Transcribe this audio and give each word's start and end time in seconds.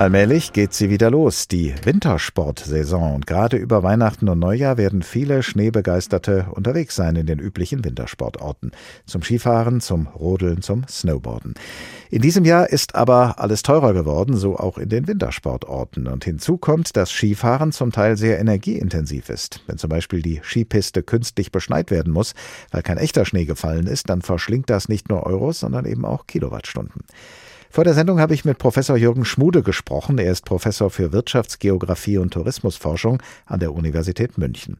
Allmählich 0.00 0.54
geht 0.54 0.72
sie 0.72 0.88
wieder 0.88 1.10
los, 1.10 1.46
die 1.46 1.74
Wintersportsaison. 1.84 3.16
Und 3.16 3.26
gerade 3.26 3.58
über 3.58 3.82
Weihnachten 3.82 4.30
und 4.30 4.38
Neujahr 4.38 4.78
werden 4.78 5.02
viele 5.02 5.42
Schneebegeisterte 5.42 6.46
unterwegs 6.52 6.96
sein 6.96 7.16
in 7.16 7.26
den 7.26 7.38
üblichen 7.38 7.84
Wintersportorten. 7.84 8.70
Zum 9.04 9.22
Skifahren, 9.22 9.82
zum 9.82 10.06
Rodeln, 10.06 10.62
zum 10.62 10.88
Snowboarden. 10.88 11.52
In 12.08 12.22
diesem 12.22 12.46
Jahr 12.46 12.70
ist 12.70 12.94
aber 12.94 13.38
alles 13.40 13.62
teurer 13.62 13.92
geworden, 13.92 14.38
so 14.38 14.56
auch 14.56 14.78
in 14.78 14.88
den 14.88 15.06
Wintersportorten. 15.06 16.06
Und 16.06 16.24
hinzu 16.24 16.56
kommt, 16.56 16.96
dass 16.96 17.10
Skifahren 17.10 17.70
zum 17.70 17.92
Teil 17.92 18.16
sehr 18.16 18.38
energieintensiv 18.38 19.28
ist. 19.28 19.62
Wenn 19.66 19.76
zum 19.76 19.90
Beispiel 19.90 20.22
die 20.22 20.40
Skipiste 20.42 21.02
künstlich 21.02 21.52
beschneit 21.52 21.90
werden 21.90 22.10
muss, 22.10 22.32
weil 22.70 22.80
kein 22.80 22.96
echter 22.96 23.26
Schnee 23.26 23.44
gefallen 23.44 23.86
ist, 23.86 24.08
dann 24.08 24.22
verschlingt 24.22 24.70
das 24.70 24.88
nicht 24.88 25.10
nur 25.10 25.26
Euros, 25.26 25.60
sondern 25.60 25.84
eben 25.84 26.06
auch 26.06 26.26
Kilowattstunden. 26.26 27.02
Vor 27.72 27.84
der 27.84 27.94
Sendung 27.94 28.18
habe 28.18 28.34
ich 28.34 28.44
mit 28.44 28.58
Professor 28.58 28.96
Jürgen 28.96 29.24
Schmude 29.24 29.62
gesprochen. 29.62 30.18
Er 30.18 30.32
ist 30.32 30.44
Professor 30.44 30.90
für 30.90 31.12
Wirtschaftsgeographie 31.12 32.18
und 32.18 32.32
Tourismusforschung 32.32 33.22
an 33.46 33.60
der 33.60 33.72
Universität 33.72 34.38
München. 34.38 34.76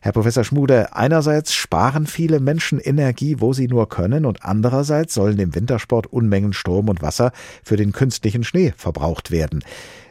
Herr 0.00 0.10
Professor 0.10 0.42
Schmude, 0.42 0.96
einerseits 0.96 1.54
sparen 1.54 2.08
viele 2.08 2.40
Menschen 2.40 2.80
Energie, 2.80 3.36
wo 3.38 3.52
sie 3.52 3.68
nur 3.68 3.88
können, 3.88 4.26
und 4.26 4.44
andererseits 4.44 5.14
sollen 5.14 5.38
im 5.38 5.54
Wintersport 5.54 6.08
Unmengen 6.08 6.52
Strom 6.52 6.88
und 6.88 7.02
Wasser 7.02 7.30
für 7.62 7.76
den 7.76 7.92
künstlichen 7.92 8.42
Schnee 8.42 8.74
verbraucht 8.76 9.30
werden. 9.30 9.62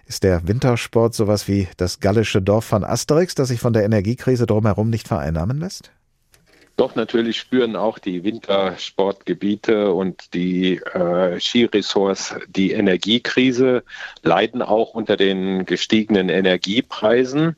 Ist 0.05 0.23
der 0.23 0.47
Wintersport 0.47 1.13
sowas 1.13 1.49
wie 1.49 1.67
das 1.75 1.99
gallische 1.99 2.41
Dorf 2.41 2.63
von 2.63 2.85
Asterix, 2.85 3.35
das 3.35 3.49
sich 3.49 3.59
von 3.59 3.73
der 3.73 3.83
Energiekrise 3.83 4.45
drumherum 4.45 4.89
nicht 4.89 5.09
vereinnahmen 5.09 5.59
lässt? 5.59 5.91
Doch 6.83 6.95
natürlich 6.95 7.39
spüren 7.39 7.77
auch 7.77 7.97
die 7.97 8.25
Wintersportgebiete 8.25 9.93
und 9.93 10.33
die 10.33 10.81
äh, 10.93 11.39
Skiresorts 11.39 12.35
die 12.49 12.73
Energiekrise, 12.73 13.85
leiden 14.21 14.61
auch 14.61 14.93
unter 14.93 15.15
den 15.15 15.65
gestiegenen 15.65 16.27
Energiepreisen 16.27 17.55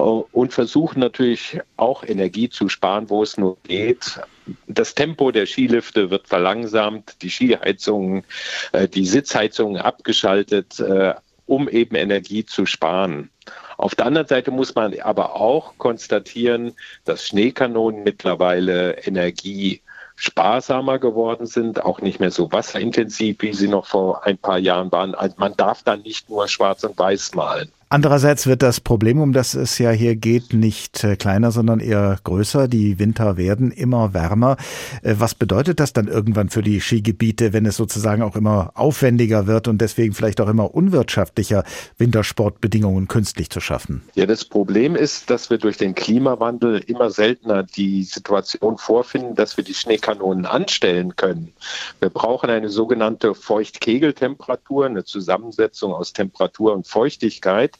äh, 0.00 0.02
und 0.02 0.52
versuchen 0.52 0.98
natürlich 0.98 1.60
auch 1.76 2.02
Energie 2.02 2.48
zu 2.48 2.68
sparen, 2.68 3.08
wo 3.08 3.22
es 3.22 3.36
nur 3.36 3.56
geht. 3.62 4.18
Das 4.66 4.96
Tempo 4.96 5.30
der 5.30 5.46
Skilifte 5.46 6.10
wird 6.10 6.26
verlangsamt, 6.26 7.22
die 7.22 7.30
Skiheizungen, 7.30 8.24
äh, 8.72 8.88
die 8.88 9.06
Sitzheizungen 9.06 9.80
abgeschaltet, 9.80 10.80
äh, 10.80 11.14
um 11.46 11.68
eben 11.68 11.94
Energie 11.94 12.44
zu 12.44 12.66
sparen. 12.66 13.30
Auf 13.76 13.94
der 13.94 14.06
anderen 14.06 14.26
Seite 14.26 14.50
muss 14.50 14.74
man 14.74 14.98
aber 15.00 15.36
auch 15.36 15.76
konstatieren, 15.78 16.74
dass 17.04 17.26
Schneekanonen 17.26 18.04
mittlerweile 18.04 18.92
Energie 19.06 19.82
sparsamer 20.16 20.98
geworden 20.98 21.46
sind, 21.46 21.84
auch 21.84 22.00
nicht 22.00 22.20
mehr 22.20 22.30
so 22.30 22.50
wasserintensiv, 22.50 23.36
wie 23.40 23.52
sie 23.52 23.68
noch 23.68 23.86
vor 23.86 24.24
ein 24.24 24.38
paar 24.38 24.58
Jahren 24.58 24.90
waren. 24.90 25.14
Also 25.14 25.36
man 25.38 25.54
darf 25.56 25.82
dann 25.82 26.02
nicht 26.02 26.30
nur 26.30 26.48
schwarz 26.48 26.84
und 26.84 26.98
weiß 26.98 27.34
malen. 27.34 27.70
Andererseits 27.96 28.46
wird 28.46 28.60
das 28.60 28.78
Problem, 28.78 29.22
um 29.22 29.32
das 29.32 29.54
es 29.54 29.78
ja 29.78 29.90
hier 29.90 30.16
geht, 30.16 30.52
nicht 30.52 31.02
äh, 31.02 31.16
kleiner, 31.16 31.50
sondern 31.50 31.80
eher 31.80 32.18
größer. 32.24 32.68
Die 32.68 32.98
Winter 32.98 33.38
werden 33.38 33.70
immer 33.70 34.12
wärmer. 34.12 34.58
Äh, 35.02 35.14
was 35.16 35.34
bedeutet 35.34 35.80
das 35.80 35.94
dann 35.94 36.06
irgendwann 36.06 36.50
für 36.50 36.60
die 36.60 36.82
Skigebiete, 36.82 37.54
wenn 37.54 37.64
es 37.64 37.78
sozusagen 37.78 38.20
auch 38.20 38.36
immer 38.36 38.72
aufwendiger 38.74 39.46
wird 39.46 39.66
und 39.66 39.80
deswegen 39.80 40.12
vielleicht 40.12 40.42
auch 40.42 40.48
immer 40.50 40.74
unwirtschaftlicher, 40.74 41.64
Wintersportbedingungen 41.96 43.08
künstlich 43.08 43.48
zu 43.48 43.60
schaffen? 43.60 44.02
Ja, 44.14 44.26
das 44.26 44.44
Problem 44.44 44.94
ist, 44.94 45.30
dass 45.30 45.48
wir 45.48 45.56
durch 45.56 45.78
den 45.78 45.94
Klimawandel 45.94 46.84
immer 46.86 47.08
seltener 47.08 47.62
die 47.62 48.02
Situation 48.02 48.76
vorfinden, 48.76 49.36
dass 49.36 49.56
wir 49.56 49.64
die 49.64 49.72
Schneekanonen 49.72 50.44
anstellen 50.44 51.16
können. 51.16 51.54
Wir 52.00 52.10
brauchen 52.10 52.50
eine 52.50 52.68
sogenannte 52.68 53.34
Feuchtkegeltemperatur, 53.34 54.84
eine 54.84 55.04
Zusammensetzung 55.04 55.94
aus 55.94 56.12
Temperatur 56.12 56.74
und 56.74 56.86
Feuchtigkeit 56.86 57.78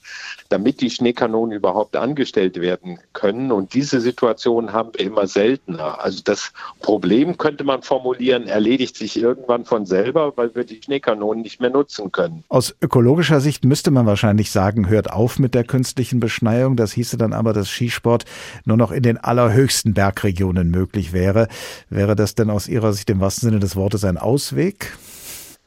damit 0.49 0.81
die 0.81 0.91
Schneekanonen 0.91 1.57
überhaupt 1.57 1.97
angestellt 1.97 2.61
werden 2.61 2.99
können. 3.13 3.53
Und 3.53 3.75
diese 3.75 4.01
Situation 4.01 4.73
haben 4.73 4.91
wir 4.95 5.07
immer 5.07 5.27
seltener. 5.27 6.03
Also 6.03 6.23
das 6.25 6.53
Problem 6.81 7.37
könnte 7.39 7.65
man 7.65 7.83
formulieren, 7.83 8.47
erledigt 8.47 8.97
sich 8.97 9.21
irgendwann 9.21 9.65
von 9.65 9.87
selber, 9.87 10.37
weil 10.37 10.55
wir 10.55 10.65
die 10.65 10.81
Schneekanonen 10.83 11.43
nicht 11.43 11.61
mehr 11.61 11.71
nutzen 11.71 12.13
können. 12.13 12.45
Aus 12.49 12.75
ökologischer 12.81 13.41
Sicht 13.41 13.65
müsste 13.65 13.91
man 13.91 14.07
wahrscheinlich 14.07 14.51
sagen, 14.51 14.89
hört 14.89 15.11
auf 15.11 15.39
mit 15.39 15.55
der 15.55 15.65
künstlichen 15.65 16.21
Beschneiung. 16.21 16.77
Das 16.77 16.93
hieße 16.93 17.17
dann 17.17 17.33
aber, 17.33 17.53
dass 17.53 17.69
Skisport 17.69 18.25
nur 18.65 18.77
noch 18.77 18.93
in 18.93 19.03
den 19.03 19.19
allerhöchsten 19.19 19.95
Bergregionen 19.95 20.71
möglich 20.71 21.13
wäre. 21.13 21.49
Wäre 21.91 22.17
das 22.17 22.35
denn 22.35 22.51
aus 22.51 22.69
Ihrer 22.69 22.93
Sicht 22.93 23.11
im 23.11 23.21
wahrsten 23.21 23.49
Sinne 23.49 23.61
des 23.61 23.77
Wortes 23.77 24.05
ein 24.05 24.19
Ausweg? 24.19 24.97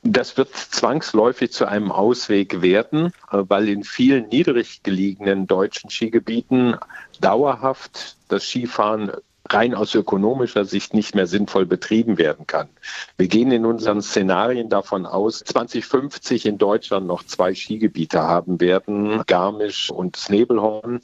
Das 0.01 0.37
wird 0.37 0.55
zwangsläufig 0.55 1.51
zu 1.51 1.65
einem 1.65 1.91
Ausweg 1.91 2.61
werden, 2.61 3.13
weil 3.31 3.67
in 3.67 3.83
vielen 3.83 4.29
niedrig 4.29 4.81
gelegenen 4.83 5.45
deutschen 5.45 5.89
Skigebieten 5.89 6.77
dauerhaft 7.19 8.15
das 8.29 8.45
Skifahren 8.45 9.11
rein 9.53 9.73
aus 9.73 9.95
ökonomischer 9.95 10.65
Sicht 10.65 10.93
nicht 10.93 11.15
mehr 11.15 11.27
sinnvoll 11.27 11.65
betrieben 11.65 12.17
werden 12.17 12.47
kann. 12.47 12.69
Wir 13.17 13.27
gehen 13.27 13.51
in 13.51 13.65
unseren 13.65 14.01
Szenarien 14.01 14.69
davon 14.69 15.05
aus, 15.05 15.39
2050 15.39 16.45
in 16.45 16.57
Deutschland 16.57 17.07
noch 17.07 17.23
zwei 17.23 17.53
Skigebiete 17.53 18.21
haben 18.21 18.59
werden, 18.61 19.23
Garmisch 19.27 19.89
und 19.89 20.15
Snebelhorn. 20.15 21.01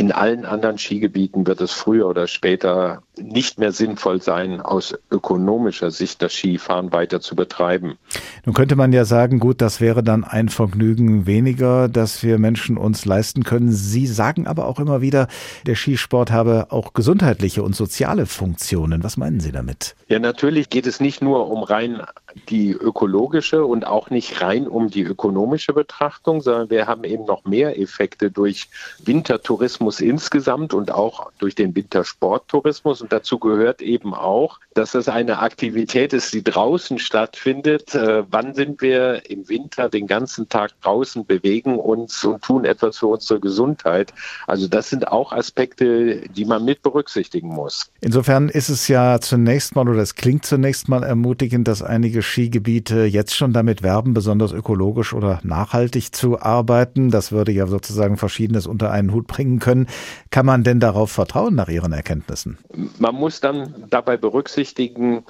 In 0.00 0.12
allen 0.12 0.46
anderen 0.46 0.78
Skigebieten 0.78 1.46
wird 1.46 1.60
es 1.60 1.72
früher 1.72 2.08
oder 2.08 2.26
später 2.26 3.02
nicht 3.18 3.58
mehr 3.58 3.70
sinnvoll 3.70 4.22
sein, 4.22 4.62
aus 4.62 4.94
ökonomischer 5.10 5.90
Sicht 5.90 6.22
das 6.22 6.32
Skifahren 6.32 6.90
weiter 6.90 7.20
zu 7.20 7.36
betreiben. 7.36 7.98
Nun 8.46 8.54
könnte 8.54 8.76
man 8.76 8.94
ja 8.94 9.04
sagen, 9.04 9.40
gut, 9.40 9.60
das 9.60 9.82
wäre 9.82 10.02
dann 10.02 10.24
ein 10.24 10.48
Vergnügen 10.48 11.26
weniger, 11.26 11.90
das 11.90 12.22
wir 12.22 12.38
Menschen 12.38 12.78
uns 12.78 13.04
leisten 13.04 13.44
können. 13.44 13.72
Sie 13.72 14.06
sagen 14.06 14.46
aber 14.46 14.68
auch 14.68 14.80
immer 14.80 15.02
wieder, 15.02 15.28
der 15.66 15.74
Skisport 15.74 16.30
habe 16.30 16.68
auch 16.70 16.94
gesundheitliche 16.94 17.62
und 17.62 17.76
soziale 17.76 18.24
Funktionen. 18.24 19.04
Was 19.04 19.18
meinen 19.18 19.40
Sie 19.40 19.52
damit? 19.52 19.96
Ja, 20.08 20.18
natürlich 20.18 20.70
geht 20.70 20.86
es 20.86 21.00
nicht 21.00 21.20
nur 21.20 21.50
um 21.50 21.62
rein 21.62 22.00
die 22.48 22.72
ökologische 22.72 23.64
und 23.64 23.86
auch 23.86 24.10
nicht 24.10 24.40
rein 24.40 24.66
um 24.66 24.90
die 24.90 25.02
ökonomische 25.02 25.72
Betrachtung, 25.72 26.40
sondern 26.40 26.70
wir 26.70 26.86
haben 26.86 27.04
eben 27.04 27.24
noch 27.24 27.44
mehr 27.44 27.78
Effekte 27.78 28.30
durch 28.30 28.68
Wintertourismus 29.04 30.00
insgesamt 30.00 30.74
und 30.74 30.92
auch 30.92 31.30
durch 31.38 31.54
den 31.54 31.74
Wintersporttourismus. 31.74 33.02
Und 33.02 33.12
dazu 33.12 33.38
gehört 33.38 33.82
eben 33.82 34.14
auch, 34.14 34.58
dass 34.74 34.94
es 34.94 35.08
eine 35.08 35.40
Aktivität 35.40 36.12
ist, 36.12 36.32
die 36.32 36.44
draußen 36.44 36.98
stattfindet. 36.98 37.94
Äh, 37.94 38.24
wann 38.30 38.54
sind 38.54 38.80
wir 38.80 39.28
im 39.30 39.48
Winter 39.48 39.88
den 39.88 40.06
ganzen 40.06 40.48
Tag 40.48 40.72
draußen, 40.82 41.26
bewegen 41.26 41.78
uns 41.78 42.24
und 42.24 42.42
tun 42.42 42.64
etwas 42.64 42.98
für 42.98 43.08
unsere 43.08 43.40
Gesundheit? 43.40 44.12
Also 44.46 44.68
das 44.68 44.90
sind 44.90 45.08
auch 45.08 45.32
Aspekte, 45.32 46.28
die 46.28 46.44
man 46.44 46.64
mit 46.64 46.82
berücksichtigen 46.82 47.48
muss. 47.48 47.90
Insofern 48.00 48.48
ist 48.48 48.68
es 48.68 48.88
ja 48.88 49.20
zunächst 49.20 49.74
mal 49.74 49.88
oder 49.88 50.00
es 50.00 50.14
klingt 50.14 50.44
zunächst 50.46 50.88
mal 50.88 51.02
ermutigend, 51.02 51.66
dass 51.68 51.82
einige 51.82 52.19
einige 52.20 52.22
Skigebiete 52.22 53.04
jetzt 53.04 53.34
schon 53.34 53.52
damit 53.52 53.82
werben, 53.82 54.14
besonders 54.14 54.52
ökologisch 54.52 55.12
oder 55.12 55.40
nachhaltig 55.42 56.14
zu 56.14 56.40
arbeiten. 56.40 57.10
Das 57.10 57.32
würde 57.32 57.52
ja 57.52 57.66
sozusagen 57.66 58.16
Verschiedenes 58.16 58.66
unter 58.66 58.90
einen 58.90 59.12
Hut 59.12 59.26
bringen 59.26 59.58
können. 59.58 59.86
Kann 60.30 60.46
man 60.46 60.62
denn 60.62 60.80
darauf 60.80 61.10
vertrauen 61.10 61.54
nach 61.54 61.68
Ihren 61.68 61.92
Erkenntnissen? 61.92 62.58
Man 62.98 63.14
muss 63.14 63.40
dann 63.40 63.74
dabei 63.88 64.16
berücksichtigen, 64.16 65.24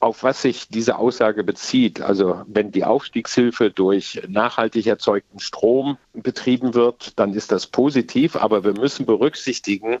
auf 0.00 0.22
was 0.22 0.42
sich 0.42 0.68
diese 0.68 0.96
Aussage 0.96 1.42
bezieht. 1.42 2.00
Also 2.00 2.42
wenn 2.46 2.70
die 2.70 2.84
Aufstiegshilfe 2.84 3.70
durch 3.70 4.22
nachhaltig 4.28 4.86
erzeugten 4.86 5.40
Strom 5.40 5.98
betrieben 6.12 6.74
wird, 6.74 7.18
dann 7.18 7.34
ist 7.34 7.50
das 7.50 7.66
positiv. 7.66 8.36
Aber 8.36 8.62
wir 8.62 8.74
müssen 8.74 9.06
berücksichtigen, 9.06 9.98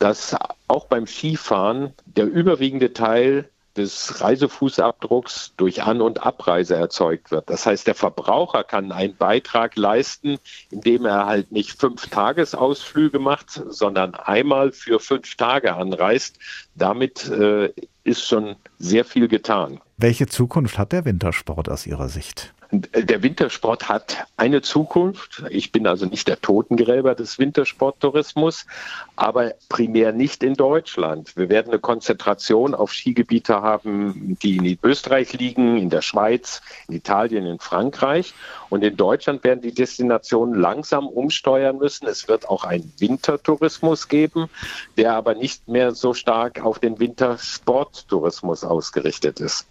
dass 0.00 0.34
auch 0.66 0.86
beim 0.86 1.06
Skifahren 1.06 1.92
der 2.06 2.26
überwiegende 2.26 2.92
Teil 2.92 3.48
des 3.76 4.20
Reisefußabdrucks 4.20 5.52
durch 5.56 5.82
An- 5.82 6.00
und 6.00 6.24
Abreise 6.24 6.76
erzeugt 6.76 7.30
wird. 7.30 7.48
Das 7.50 7.66
heißt, 7.66 7.86
der 7.86 7.94
Verbraucher 7.94 8.64
kann 8.64 8.92
einen 8.92 9.16
Beitrag 9.16 9.76
leisten, 9.76 10.38
indem 10.70 11.04
er 11.04 11.26
halt 11.26 11.52
nicht 11.52 11.78
fünf 11.78 12.08
Tagesausflüge 12.08 13.18
macht, 13.18 13.50
sondern 13.50 14.14
einmal 14.14 14.72
für 14.72 15.00
fünf 15.00 15.36
Tage 15.36 15.74
anreist. 15.74 16.38
Damit 16.74 17.28
äh, 17.28 17.72
ist 18.04 18.26
schon 18.26 18.56
sehr 18.78 19.04
viel 19.04 19.28
getan. 19.28 19.80
Welche 19.96 20.26
Zukunft 20.26 20.78
hat 20.78 20.92
der 20.92 21.04
Wintersport 21.04 21.68
aus 21.68 21.86
Ihrer 21.86 22.08
Sicht? 22.08 22.54
Der 22.72 23.22
Wintersport 23.22 23.88
hat 23.88 24.26
eine 24.36 24.60
Zukunft. 24.60 25.44
Ich 25.50 25.70
bin 25.70 25.86
also 25.86 26.06
nicht 26.06 26.26
der 26.26 26.40
Totengräber 26.40 27.14
des 27.14 27.38
Wintersporttourismus, 27.38 28.66
aber 29.14 29.54
primär 29.68 30.12
nicht 30.12 30.42
in 30.42 30.54
Deutschland. 30.54 31.36
Wir 31.36 31.48
werden 31.48 31.70
eine 31.70 31.78
Konzentration 31.78 32.74
auf 32.74 32.92
Skigebiete 32.92 33.62
haben, 33.62 34.36
die 34.42 34.56
in 34.56 34.78
Österreich 34.82 35.32
liegen, 35.34 35.76
in 35.78 35.90
der 35.90 36.02
Schweiz, 36.02 36.60
in 36.88 36.94
Italien, 36.94 37.46
in 37.46 37.60
Frankreich. 37.60 38.34
Und 38.68 38.82
in 38.82 38.96
Deutschland 38.96 39.44
werden 39.44 39.60
die 39.60 39.72
Destinationen 39.72 40.58
langsam 40.58 41.06
umsteuern 41.06 41.78
müssen. 41.78 42.08
Es 42.08 42.26
wird 42.26 42.48
auch 42.48 42.64
einen 42.64 42.92
Wintertourismus 42.98 44.08
geben, 44.08 44.48
der 44.96 45.14
aber 45.14 45.34
nicht 45.34 45.68
mehr 45.68 45.92
so 45.92 46.14
stark 46.14 46.64
auf 46.64 46.80
den 46.80 46.98
Wintersporttourismus 46.98 48.64
ausgerichtet 48.64 49.38
ist. 49.38 49.66